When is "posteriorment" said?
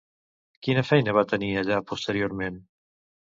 1.91-2.57